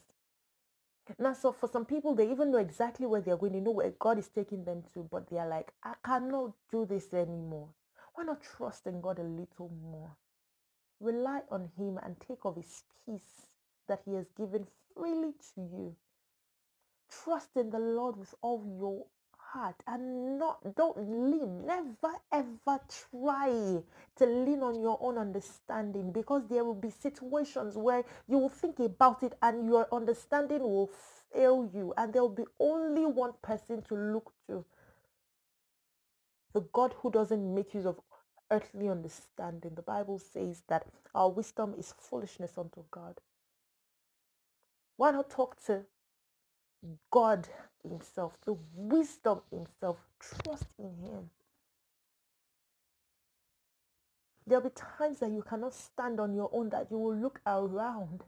Now 1.19 1.35
so 1.35 1.53
for 1.53 1.69
some 1.69 1.85
people 1.85 2.15
they 2.15 2.31
even 2.31 2.51
know 2.51 2.59
exactly 2.59 3.07
where 3.07 3.21
they're 3.21 3.37
going. 3.37 3.53
They 3.53 3.61
know 3.61 3.73
where 3.73 3.91
god 3.99 4.19
is 4.19 4.29
taking 4.29 4.65
them 4.65 4.83
to 4.95 5.07
but 5.11 5.29
they're 5.29 5.47
like 5.47 5.73
i 5.83 5.95
cannot 6.05 6.53
do 6.71 6.87
this 6.87 7.13
anymore. 7.13 7.69
Why 8.15 8.25
not 8.25 8.43
trust 8.43 8.87
in 8.87 9.01
god 9.01 9.19
a 9.19 9.23
little 9.23 9.71
more? 9.83 10.17
Rely 11.01 11.43
on 11.51 11.71
him 11.77 11.99
and 12.03 12.19
take 12.21 12.45
of 12.45 12.57
his 12.57 12.85
peace 13.05 13.49
that 13.89 14.01
he 14.05 14.15
has 14.15 14.27
given 14.37 14.67
freely 14.95 15.33
to 15.55 15.61
you. 15.61 15.97
Trust 17.11 17.51
in 17.57 17.71
the 17.71 17.79
lord 17.79 18.17
with 18.17 18.35
all 18.41 18.65
your 18.79 19.07
heart 19.55 19.77
and 19.87 20.39
not 20.39 20.59
don't 20.75 20.99
lean. 20.99 21.65
Never 21.67 22.15
ever 22.33 22.81
try 23.11 23.83
to 24.17 24.27
lean 24.27 24.63
on 24.63 24.81
your 24.81 24.99
own 25.01 25.17
understanding 25.17 26.13
because 26.13 26.43
there 26.49 26.65
will 26.65 26.75
be 26.75 26.91
situations 26.91 27.77
where 27.77 28.05
you 28.29 28.39
will 28.39 28.49
think 28.49 28.81
about 28.81 29.23
it 29.23 29.35
and 29.41 29.67
your 29.67 29.87
understanding 29.93 30.61
will 30.61 30.91
fail 31.33 31.71
you 31.73 31.95
and 31.97 32.13
there 32.13 32.23
will 32.23 32.29
be 32.29 32.47
only 32.59 33.07
one 33.07 33.33
person 33.43 33.83
to 33.83 33.95
look 33.95 34.33
to. 34.49 34.65
The 36.53 36.63
god 36.73 36.95
who 36.99 37.11
doesn't 37.11 37.55
make 37.55 37.75
use 37.75 37.87
of 37.87 38.01
earthly 38.51 38.89
understanding. 38.89 39.73
The 39.75 39.83
bible 39.83 40.19
says 40.19 40.63
that 40.69 40.87
our 41.15 41.31
wisdom 41.31 41.75
is 41.79 41.95
foolishness 41.99 42.59
unto 42.59 42.85
god. 42.91 43.21
Why 44.97 45.13
not 45.13 45.31
talk 45.31 45.65
to 45.67 45.83
God 47.11 47.49
Himself, 47.89 48.37
the 48.45 48.57
wisdom 48.75 49.41
Himself. 49.51 49.99
Trust 50.19 50.67
in 50.79 50.95
Him. 51.03 51.31
There'll 54.47 54.65
be 54.65 54.71
times 54.71 55.21
that 55.21 55.31
you 55.31 55.43
cannot 55.43 55.73
stand 55.73 56.21
on 56.21 56.35
your 56.35 56.51
own, 56.53 56.69
that 56.71 56.91
you 56.91 56.99
will 56.99 57.17
look 57.17 57.41
around 57.47 58.25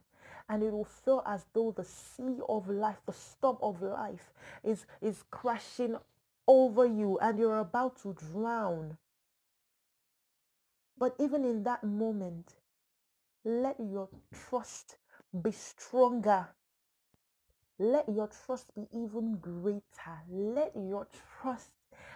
and 0.49 0.63
it 0.63 0.71
will 0.71 0.85
feel 0.85 1.21
as 1.25 1.45
though 1.53 1.71
the 1.71 1.83
sea 1.83 2.39
of 2.47 2.69
life, 2.69 2.97
the 3.05 3.13
storm 3.13 3.57
of 3.61 3.81
life, 3.81 4.31
is, 4.63 4.85
is 5.01 5.23
crashing 5.29 5.97
over 6.47 6.85
you 6.85 7.19
and 7.19 7.37
you're 7.37 7.59
about 7.59 8.01
to 8.01 8.13
drown. 8.13 8.97
But 10.97 11.15
even 11.19 11.43
in 11.43 11.63
that 11.63 11.83
moment, 11.83 12.55
let 13.43 13.75
your 13.79 14.09
trust 14.49 14.97
be 15.41 15.51
stronger 15.51 16.47
let 17.79 18.07
your 18.09 18.27
trust 18.45 18.73
be 18.75 18.87
even 18.93 19.37
greater. 19.37 20.17
Let 20.29 20.71
your 20.75 21.07
trust 21.41 21.69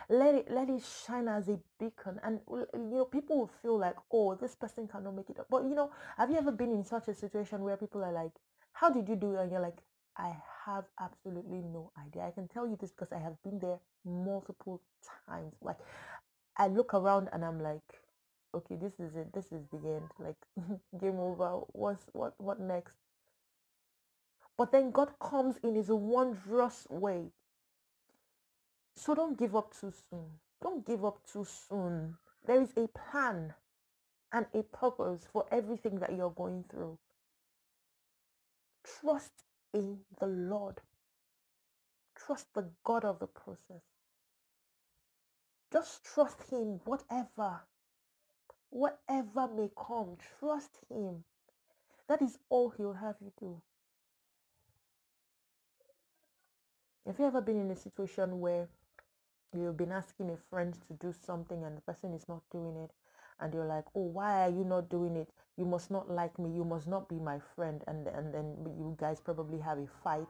let 0.10 0.36
it 0.36 0.52
let 0.52 0.70
it 0.70 0.84
shine 0.84 1.28
as 1.28 1.48
a 1.48 1.60
beacon. 1.80 2.20
And 2.24 2.40
you 2.50 2.68
know 2.74 3.06
people 3.06 3.38
will 3.40 3.52
feel 3.62 3.78
like 3.78 3.96
oh 4.12 4.36
this 4.36 4.56
person 4.56 4.88
cannot 4.88 5.16
make 5.16 5.30
it 5.30 5.40
up. 5.40 5.48
But 5.50 5.64
you 5.64 5.76
know 5.76 5.92
have 6.18 6.30
you 6.30 6.38
ever 6.38 6.52
been 6.52 6.72
in 6.72 6.84
such 6.84 7.08
a 7.08 7.14
situation 7.14 7.62
where 7.62 7.78
people 7.78 8.04
are 8.04 8.12
like 8.12 8.32
how 8.74 8.90
did 8.90 9.08
you 9.08 9.16
do 9.16 9.36
it? 9.36 9.42
And 9.42 9.52
you're 9.52 9.62
like 9.62 9.78
i 10.18 10.36
have 10.66 10.86
absolutely 11.00 11.62
no 11.62 11.92
idea. 12.06 12.24
I 12.24 12.32
can 12.32 12.48
tell 12.48 12.68
you 12.68 12.78
this 12.80 12.92
because 12.92 13.12
i 13.14 13.20
have 13.20 13.42
been 13.44 13.60
there 13.60 13.80
multiple 14.06 14.82
times. 15.28 15.54
Like 15.62 15.78
i 16.58 16.68
look 16.68 16.94
around 16.94 17.30
and 17.34 17.46
i'm 17.46 17.62
like 17.62 18.02
okay 18.54 18.76
this 18.76 19.00
is 19.00 19.16
it. 19.16 19.32
This 19.34 19.52
is 19.52 19.64
the 19.72 19.78
end. 19.78 20.10
Like 20.20 20.36
game 21.00 21.20
over. 21.20 21.62
What's 21.72 22.06
what 22.14 22.34
what 22.38 22.60
next 22.60 22.96
but 24.62 24.72
then 24.72 24.92
God 24.92 25.10
comes 25.20 25.56
in 25.64 25.74
his 25.74 25.88
wondrous 25.90 26.86
way. 26.88 27.32
So 28.96 29.16
don't 29.16 29.36
give 29.36 29.56
up 29.56 29.74
too 29.74 29.92
soon. 30.08 30.28
Don't 30.62 30.86
give 30.86 31.04
up 31.04 31.18
too 31.26 31.46
soon. 31.46 32.16
There 32.46 32.62
is 32.62 32.70
a 32.78 32.88
plan 32.90 33.56
and 34.32 34.46
a 34.54 34.62
purpose 34.62 35.26
for 35.34 35.48
everything 35.52 35.98
that 35.98 36.16
you're 36.16 36.30
going 36.30 36.64
through. 36.70 37.00
Trust 38.84 39.32
in 39.74 39.98
the 40.20 40.28
Lord. 40.28 40.78
Trust 42.16 42.54
the 42.54 42.70
God 42.84 43.04
of 43.04 43.18
the 43.18 43.26
process. 43.26 43.82
Just 45.74 46.04
trust 46.04 46.38
Him, 46.52 46.82
whatever, 46.86 47.62
whatever 48.70 49.48
may 49.58 49.72
come. 49.76 50.18
Trust 50.40 50.78
Him. 50.88 51.24
That 52.08 52.22
is 52.22 52.38
all 52.50 52.70
He'll 52.70 52.94
have 52.94 53.16
you 53.22 53.32
do. 53.40 53.60
Have 57.08 57.18
you 57.20 57.26
ever 57.26 57.42
been 57.42 57.60
in 57.60 57.72
a 57.72 57.76
situation 57.76 58.40
where 58.40 58.68
you've 59.54 59.76
been 59.76 59.92
asking 59.92 60.30
a 60.30 60.38
friend 60.38 60.74
to 60.88 60.94
do 60.94 61.12
something 61.12 61.64
and 61.64 61.76
the 61.76 61.82
person 61.82 62.14
is 62.14 62.30
not 62.30 62.42
doing 62.52 62.76
it 62.78 62.92
and 63.40 63.54
you're 63.54 63.66
like 63.66 63.86
oh 63.96 64.04
why 64.06 64.44
are 64.46 64.50
you 64.52 64.64
not 64.64 64.88
doing 64.88 65.16
it? 65.16 65.30
You 65.58 65.66
must 65.66 65.90
not 65.90 66.12
like 66.12 66.38
me. 66.38 66.52
You 66.52 66.64
must 66.64 66.88
not 66.88 67.10
be 67.10 67.16
my 67.16 67.40
friend. 67.56 67.84
And 67.88 68.08
and 68.08 68.32
then 68.32 68.56
you 68.78 68.96
guys 69.00 69.20
probably 69.20 69.58
have 69.60 69.80
a 69.80 69.88
fight 70.04 70.30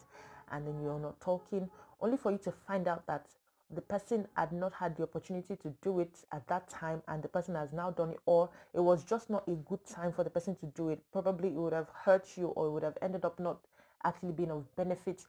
and 0.49 0.65
then 0.65 0.81
you're 0.81 0.97
not 0.97 1.19
talking 1.19 1.69
only 1.99 2.15
for 2.15 2.31
you 2.31 2.37
to 2.37 2.51
find 2.51 2.87
out 2.87 3.05
that 3.05 3.25
the 3.69 3.81
person 3.81 4.27
had 4.35 4.53
not 4.53 4.71
had 4.73 4.95
the 4.95 5.03
opportunity 5.03 5.57
to 5.57 5.73
do 5.81 5.99
it 5.99 6.23
at 6.31 6.47
that 6.47 6.69
time 6.69 7.03
and 7.09 7.21
the 7.21 7.27
person 7.27 7.55
has 7.55 7.73
now 7.73 7.91
done 7.91 8.11
it 8.11 8.19
or 8.25 8.49
it 8.73 8.79
was 8.79 9.03
just 9.03 9.29
not 9.29 9.45
a 9.49 9.55
good 9.55 9.85
time 9.85 10.13
for 10.13 10.23
the 10.23 10.29
person 10.29 10.55
to 10.55 10.65
do 10.67 10.87
it. 10.87 11.01
Probably 11.11 11.49
it 11.49 11.55
would 11.55 11.73
have 11.73 11.89
hurt 12.05 12.37
you 12.37 12.47
or 12.47 12.67
it 12.67 12.71
would 12.71 12.83
have 12.83 12.97
ended 13.01 13.25
up 13.25 13.39
not 13.41 13.59
actually 14.05 14.31
being 14.31 14.51
of 14.51 14.73
benefit 14.77 15.25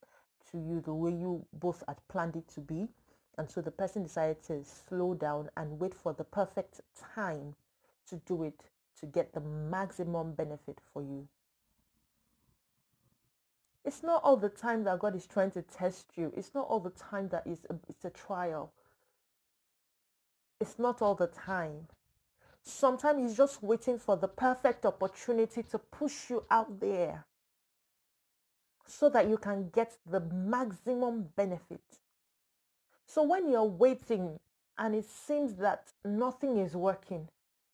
to 0.50 0.58
you 0.58 0.80
the 0.80 0.94
way 0.94 1.10
you 1.10 1.44
both 1.52 1.82
had 1.86 1.96
planned 2.08 2.36
it 2.36 2.48
to 2.54 2.60
be. 2.60 2.88
And 3.38 3.50
so 3.50 3.60
the 3.60 3.70
person 3.70 4.02
decided 4.02 4.42
to 4.44 4.64
slow 4.64 5.14
down 5.14 5.50
and 5.56 5.78
wait 5.78 5.94
for 5.94 6.12
the 6.12 6.24
perfect 6.24 6.80
time 7.14 7.54
to 8.08 8.16
do 8.26 8.42
it 8.42 8.60
to 9.00 9.06
get 9.06 9.32
the 9.32 9.40
maximum 9.40 10.32
benefit 10.32 10.78
for 10.92 11.02
you. 11.02 11.26
It's 13.84 14.02
not 14.02 14.22
all 14.22 14.36
the 14.36 14.48
time 14.48 14.84
that 14.84 14.98
God 14.98 15.16
is 15.16 15.26
trying 15.26 15.50
to 15.52 15.62
test 15.62 16.06
you. 16.16 16.32
It's 16.36 16.54
not 16.54 16.66
all 16.68 16.78
the 16.78 16.90
time 16.90 17.28
that 17.30 17.42
it's 17.46 17.64
a, 17.68 17.74
it's 17.88 18.04
a 18.04 18.10
trial. 18.10 18.72
It's 20.60 20.78
not 20.78 21.02
all 21.02 21.16
the 21.16 21.26
time. 21.26 21.88
Sometimes 22.62 23.20
He's 23.20 23.36
just 23.36 23.62
waiting 23.62 23.98
for 23.98 24.16
the 24.16 24.28
perfect 24.28 24.86
opportunity 24.86 25.64
to 25.64 25.78
push 25.78 26.30
you 26.30 26.44
out 26.48 26.78
there 26.78 27.24
so 28.86 29.08
that 29.10 29.28
you 29.28 29.38
can 29.38 29.70
get 29.70 29.96
the 30.08 30.20
maximum 30.20 31.28
benefit. 31.36 31.82
So 33.06 33.22
when 33.22 33.50
you're 33.50 33.64
waiting 33.64 34.40
and 34.78 34.94
it 34.94 35.04
seems 35.04 35.56
that 35.56 35.92
nothing 36.04 36.58
is 36.58 36.74
working, 36.74 37.28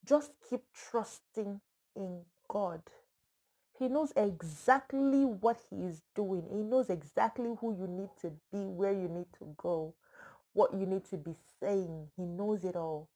just 0.04 0.32
keep 0.48 0.62
trusting 0.72 1.60
in 1.94 2.20
God. 2.48 2.82
He 3.78 3.88
knows 3.88 4.12
exactly 4.16 5.24
what 5.24 5.60
He 5.70 5.84
is 5.84 6.02
doing. 6.14 6.44
He 6.50 6.62
knows 6.62 6.90
exactly 6.90 7.50
who 7.60 7.76
you 7.78 7.86
need 7.86 8.10
to 8.22 8.32
be, 8.50 8.66
where 8.66 8.92
you 8.92 9.08
need 9.08 9.26
to 9.38 9.54
go, 9.56 9.94
what 10.52 10.74
you 10.74 10.86
need 10.86 11.04
to 11.10 11.16
be 11.16 11.34
saying. 11.60 12.08
He 12.16 12.24
knows 12.24 12.64
it 12.64 12.74
all. 12.74 13.08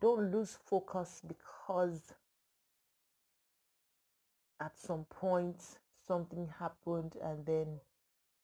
Don't 0.00 0.30
lose 0.30 0.56
focus 0.64 1.20
because 1.26 2.12
at 4.60 4.78
some 4.78 5.04
point 5.10 5.78
something 6.06 6.48
happened 6.58 7.14
and 7.22 7.44
then 7.46 7.66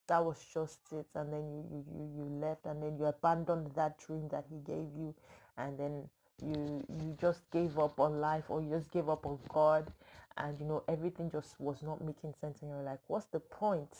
that 0.06 0.24
was 0.24 0.44
just 0.52 0.80
it 0.92 1.06
and 1.14 1.32
then 1.32 1.42
you, 1.50 1.64
you, 1.70 1.84
you, 1.94 2.10
you 2.16 2.40
left 2.40 2.64
and 2.66 2.82
then 2.82 2.96
you 2.98 3.04
abandoned 3.04 3.70
that 3.74 3.98
dream 3.98 4.28
that 4.28 4.44
he 4.50 4.56
gave 4.60 4.88
you 4.96 5.14
and 5.58 5.78
then 5.78 6.08
you 6.42 6.84
you 6.88 7.16
just 7.20 7.48
gave 7.50 7.78
up 7.78 7.98
on 8.00 8.20
life 8.20 8.44
or 8.48 8.62
you 8.62 8.70
just 8.70 8.90
gave 8.90 9.08
up 9.08 9.26
on 9.26 9.38
God 9.52 9.92
and 10.38 10.58
you 10.58 10.66
know 10.66 10.82
everything 10.88 11.30
just 11.30 11.60
was 11.60 11.82
not 11.82 12.02
making 12.02 12.32
sense 12.40 12.62
and 12.62 12.70
you're 12.70 12.82
like 12.82 13.00
what's 13.06 13.26
the 13.26 13.40
point? 13.40 13.92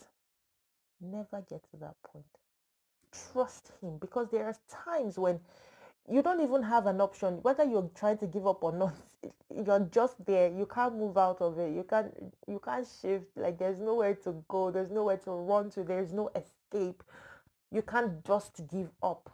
Never 1.00 1.44
get 1.48 1.62
to 1.70 1.76
that 1.80 1.94
point. 2.02 2.24
Trust 3.32 3.72
him 3.80 3.98
because 3.98 4.28
there 4.30 4.46
are 4.46 4.56
times 4.68 5.18
when 5.18 5.40
you 6.10 6.22
don't 6.22 6.40
even 6.40 6.62
have 6.62 6.86
an 6.86 7.00
option 7.00 7.38
whether 7.42 7.64
you're 7.64 7.90
trying 7.94 8.18
to 8.18 8.26
give 8.26 8.46
up 8.46 8.62
or 8.64 8.72
not 8.72 8.94
you're 9.54 9.88
just 9.92 10.24
there. 10.24 10.48
You 10.48 10.66
can't 10.66 10.96
move 10.96 11.16
out 11.16 11.40
of 11.40 11.58
it. 11.58 11.74
You 11.74 11.84
can't 11.88 12.12
you 12.46 12.60
can't 12.64 12.86
shift. 13.00 13.36
Like 13.36 13.58
there's 13.58 13.78
nowhere 13.78 14.14
to 14.24 14.44
go. 14.48 14.70
There's 14.70 14.90
nowhere 14.90 15.16
to 15.18 15.30
run 15.30 15.70
to. 15.70 15.82
There's 15.84 16.12
no 16.12 16.30
escape. 16.34 17.02
You 17.70 17.82
can't 17.82 18.24
just 18.24 18.66
give 18.70 18.90
up 19.02 19.30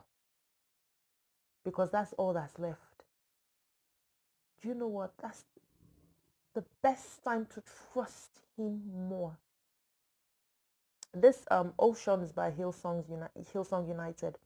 because 1.64 1.90
that's 1.90 2.12
all 2.14 2.33
that's 2.33 2.59
left. 2.59 2.81
Do 4.62 4.69
you 4.69 4.75
know 4.75 4.88
what? 4.88 5.12
That's 5.21 5.45
the 6.54 6.64
best 6.83 7.25
time 7.25 7.47
to 7.54 7.62
trust 7.93 8.31
him 8.57 8.81
more. 9.09 9.37
This 11.12 11.45
um 11.50 11.75
oceans 11.78 12.33
by 12.33 12.50
hillsongs 12.50 13.09
united 13.09 13.47
hillsong 13.52 13.88
united 13.88 14.37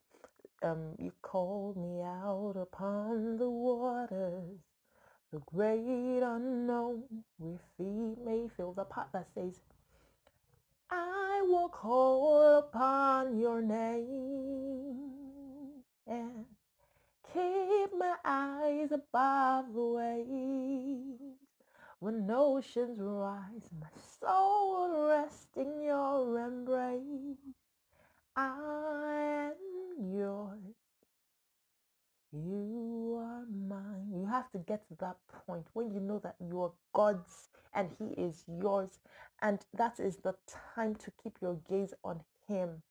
um, 0.63 0.95
you 0.99 1.13
called 1.23 1.77
me 1.77 2.03
out 2.03 2.55
upon 2.57 3.37
the 3.37 3.49
waters, 3.49 4.59
the 5.33 5.41
great 5.47 6.23
unknown, 6.23 7.25
where 7.39 7.59
feet 7.77 8.19
may 8.25 8.49
feel 8.57 8.73
the 8.73 8.85
part 8.85 9.09
that 9.13 9.29
says, 9.35 9.61
I 10.91 11.43
will 11.47 11.69
call 11.69 12.59
upon 12.59 13.39
your 13.39 13.61
name 13.63 14.99
and 16.07 16.47
keep 17.33 17.91
my 17.99 18.17
eyes 18.25 18.91
above 18.93 19.73
the 19.75 19.81
waves. 19.81 21.21
When 22.01 22.31
oceans 22.31 22.99
rise, 23.01 23.69
my 23.81 23.89
soul 24.21 24.89
will 24.89 25.09
rest 25.09 25.49
in 25.57 25.83
your 25.83 26.39
embrace. 26.39 27.37
I 28.39 29.51
am 29.51 30.15
yours. 30.15 30.77
You 32.33 33.19
are 33.21 33.45
mine. 33.47 34.13
You 34.15 34.27
have 34.27 34.49
to 34.53 34.59
get 34.59 34.87
to 34.89 34.95
that 35.01 35.17
point 35.47 35.67
when 35.73 35.91
you 35.93 35.99
know 35.99 36.21
that 36.21 36.37
you 36.41 36.63
are 36.63 36.73
God's 36.95 37.49
and 37.75 37.91
He 37.99 38.21
is 38.23 38.45
yours. 38.47 39.01
And 39.43 39.59
that 39.75 39.99
is 39.99 40.19
the 40.19 40.37
time 40.75 40.95
to 40.97 41.13
keep 41.23 41.39
your 41.43 41.57
gaze 41.69 41.95
on 42.05 42.21
Him. 42.47 42.83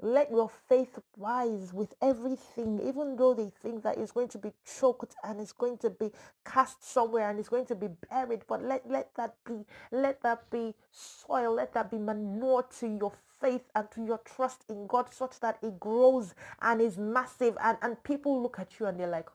Let 0.00 0.30
your 0.30 0.50
faith 0.68 0.98
rise 1.16 1.72
with 1.72 1.94
everything, 2.02 2.80
even 2.86 3.16
though 3.16 3.32
they 3.32 3.50
think 3.62 3.82
that 3.82 3.96
it's 3.96 4.12
going 4.12 4.28
to 4.28 4.38
be 4.38 4.52
choked 4.78 5.14
and 5.24 5.40
it's 5.40 5.52
going 5.52 5.78
to 5.78 5.90
be 5.90 6.10
cast 6.44 6.84
somewhere 6.84 7.30
and 7.30 7.38
it's 7.38 7.48
going 7.48 7.64
to 7.66 7.74
be 7.74 7.88
buried. 8.10 8.42
But 8.46 8.62
let, 8.62 8.88
let 8.90 9.14
that 9.16 9.36
be, 9.46 9.64
let 9.90 10.22
that 10.22 10.50
be 10.50 10.74
soil, 10.90 11.54
let 11.54 11.72
that 11.72 11.90
be 11.90 11.96
manure 11.96 12.64
to 12.80 12.86
your 12.86 13.12
faith 13.40 13.64
and 13.74 13.90
to 13.92 14.04
your 14.04 14.18
trust 14.18 14.64
in 14.68 14.86
God 14.86 15.12
such 15.12 15.40
that 15.40 15.58
it 15.62 15.80
grows 15.80 16.34
and 16.60 16.80
is 16.82 16.98
massive 16.98 17.56
and, 17.62 17.78
and 17.80 18.02
people 18.04 18.42
look 18.42 18.58
at 18.58 18.78
you 18.78 18.86
and 18.86 19.00
they're 19.00 19.06
like, 19.06 19.28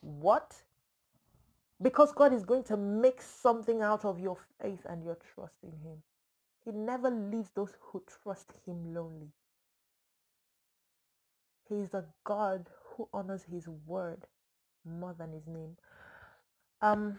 What? 0.00 0.54
Because 1.82 2.12
God 2.12 2.32
is 2.32 2.44
going 2.44 2.62
to 2.64 2.76
make 2.76 3.20
something 3.20 3.82
out 3.82 4.04
of 4.04 4.20
your 4.20 4.38
faith 4.62 4.86
and 4.88 5.04
your 5.04 5.16
trust 5.34 5.56
in 5.64 5.72
Him. 5.82 6.02
He 6.64 6.70
never 6.70 7.10
leaves 7.10 7.50
those 7.54 7.72
who 7.80 8.02
trust 8.22 8.52
Him 8.64 8.94
lonely. 8.94 9.32
He 11.74 11.80
is 11.80 11.94
a 11.94 12.04
God 12.22 12.70
who 12.90 13.08
honors 13.12 13.42
his 13.50 13.66
word 13.68 14.26
more 14.84 15.12
than 15.12 15.32
his 15.32 15.48
name. 15.48 15.76
Um, 16.80 17.18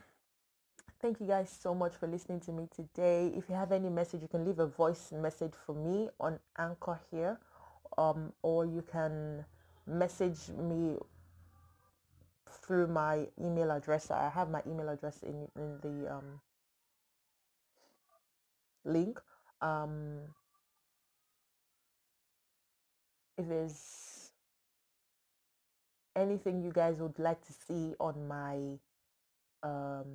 thank 1.01 1.19
you 1.19 1.27
guys 1.27 1.49
so 1.49 1.75
much 1.75 1.93
for 1.95 2.07
listening 2.07 2.39
to 2.41 2.53
me 2.53 2.69
today. 2.73 3.33
If 3.35 3.49
you 3.49 3.55
have 3.55 3.73
any 3.73 3.89
message, 3.89 4.21
you 4.21 4.29
can 4.29 4.45
leave 4.45 4.59
a 4.59 4.67
voice 4.67 5.11
message 5.11 5.53
for 5.65 5.75
me 5.75 6.09
on 6.21 6.39
Anchor 6.57 7.01
here, 7.11 7.37
um, 7.97 8.31
or 8.43 8.65
you 8.65 8.81
can 8.89 9.43
message 9.87 10.49
me 10.57 10.99
through 12.65 12.87
my 12.87 13.27
email 13.37 13.71
address. 13.71 14.09
I 14.09 14.29
have 14.29 14.49
my 14.49 14.61
email 14.65 14.87
address 14.87 15.21
in 15.21 15.49
in 15.57 15.79
the 15.81 16.13
um, 16.13 16.39
link. 18.85 19.19
Um, 19.61 20.19
if 23.37 23.49
there's 23.49 24.24
anything 26.15 26.63
you 26.63 26.71
guys 26.71 26.97
would 26.99 27.19
like 27.19 27.45
to 27.45 27.53
see 27.53 27.93
on 27.99 28.27
my 28.27 28.77
um, 29.63 30.05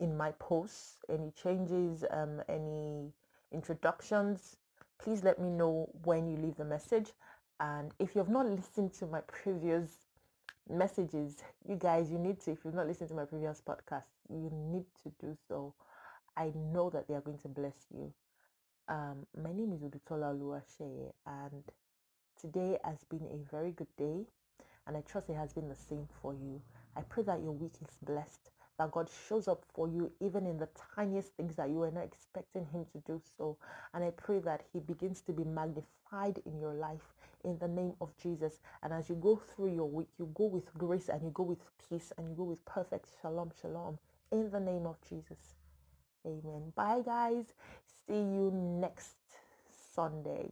in 0.00 0.16
my 0.16 0.32
posts, 0.32 0.96
any 1.08 1.30
changes, 1.30 2.04
um, 2.10 2.42
any 2.48 3.12
introductions, 3.52 4.56
please 4.98 5.22
let 5.22 5.38
me 5.38 5.48
know 5.48 5.88
when 6.04 6.28
you 6.28 6.36
leave 6.36 6.56
the 6.56 6.64
message. 6.64 7.12
And 7.60 7.92
if 7.98 8.14
you 8.14 8.18
have 8.18 8.28
not 8.28 8.46
listened 8.46 8.92
to 8.94 9.06
my 9.06 9.20
previous 9.20 9.90
messages, 10.68 11.42
you 11.68 11.76
guys, 11.76 12.10
you 12.10 12.18
need 12.18 12.40
to, 12.40 12.52
if 12.52 12.64
you've 12.64 12.74
not 12.74 12.88
listened 12.88 13.08
to 13.10 13.14
my 13.14 13.24
previous 13.24 13.60
podcast, 13.60 14.04
you 14.28 14.50
need 14.72 14.86
to 15.04 15.12
do 15.24 15.36
so. 15.48 15.74
I 16.36 16.52
know 16.72 16.90
that 16.90 17.06
they 17.06 17.14
are 17.14 17.20
going 17.20 17.38
to 17.38 17.48
bless 17.48 17.86
you. 17.94 18.12
Um, 18.88 19.26
my 19.40 19.52
name 19.52 19.72
is 19.72 19.80
Udutola 19.80 20.36
Luashe, 20.38 21.12
and 21.26 21.62
today 22.38 22.78
has 22.84 23.04
been 23.08 23.26
a 23.30 23.50
very 23.50 23.70
good 23.70 23.94
day 23.96 24.26
and 24.86 24.96
I 24.96 25.00
trust 25.00 25.30
it 25.30 25.36
has 25.36 25.52
been 25.52 25.68
the 25.68 25.76
same 25.76 26.08
for 26.20 26.34
you. 26.34 26.60
I 26.96 27.02
pray 27.02 27.22
that 27.24 27.42
your 27.42 27.52
week 27.52 27.74
is 27.80 27.96
blessed, 28.02 28.50
that 28.78 28.90
God 28.90 29.08
shows 29.28 29.48
up 29.48 29.64
for 29.74 29.88
you 29.88 30.10
even 30.20 30.46
in 30.46 30.58
the 30.58 30.68
tiniest 30.94 31.32
things 31.36 31.56
that 31.56 31.68
you 31.68 31.76
were 31.76 31.90
not 31.90 32.04
expecting 32.04 32.66
Him 32.66 32.86
to 32.92 32.98
do 33.06 33.20
so. 33.36 33.56
And 33.92 34.04
I 34.04 34.10
pray 34.10 34.40
that 34.40 34.62
He 34.72 34.80
begins 34.80 35.20
to 35.22 35.32
be 35.32 35.44
magnified 35.44 36.40
in 36.46 36.60
your 36.60 36.74
life 36.74 37.14
in 37.44 37.58
the 37.58 37.68
name 37.68 37.94
of 38.00 38.16
Jesus. 38.16 38.60
And 38.82 38.92
as 38.92 39.08
you 39.08 39.16
go 39.16 39.36
through 39.36 39.74
your 39.74 39.88
week, 39.88 40.08
you 40.18 40.30
go 40.34 40.44
with 40.46 40.72
grace 40.74 41.08
and 41.08 41.22
you 41.22 41.30
go 41.30 41.42
with 41.42 41.60
peace 41.88 42.12
and 42.16 42.28
you 42.28 42.34
go 42.34 42.44
with 42.44 42.64
perfect 42.64 43.08
shalom, 43.20 43.50
shalom 43.60 43.98
in 44.32 44.50
the 44.50 44.60
name 44.60 44.86
of 44.86 44.96
Jesus. 45.08 45.54
Amen. 46.26 46.72
Bye, 46.74 47.02
guys. 47.04 47.44
See 48.06 48.14
you 48.14 48.50
next 48.52 49.16
Sunday. 49.94 50.50